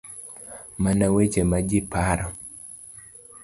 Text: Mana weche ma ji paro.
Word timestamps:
Mana 0.83 1.05
weche 1.13 1.41
ma 1.51 1.59
ji 1.67 1.79
paro. 1.91 2.27